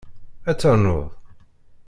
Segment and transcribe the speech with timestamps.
[0.49, 1.07] Ad ternuḍ?